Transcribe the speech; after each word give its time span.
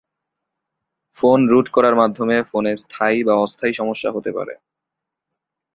Phone 1.17 1.39
root 1.49 1.67
করার 1.69 1.95
মাধ্যমে 1.95 2.35
ফোনে 2.43 2.73
স্থায়ী 2.75 3.19
বা 3.23 3.33
অস্থায়ী 3.35 3.73
সমস্যা 3.73 4.09
হতে 4.11 4.31
পারে। 4.31 4.53